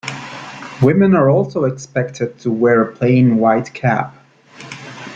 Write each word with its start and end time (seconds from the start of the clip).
Women 0.81 1.13
are 1.13 1.29
also 1.29 1.65
expected 1.65 2.39
to 2.39 2.49
wear 2.49 2.81
a 2.81 2.91
plain 2.91 3.37
white 3.37 3.71
cap. 3.75 4.15